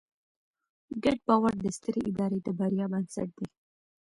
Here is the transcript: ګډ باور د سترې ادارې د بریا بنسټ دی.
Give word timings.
ګډ 1.03 1.17
باور 1.27 1.53
د 1.63 1.65
سترې 1.77 2.01
ادارې 2.09 2.39
د 2.45 2.47
بریا 2.59 2.85
بنسټ 2.91 3.29
دی. 3.37 3.47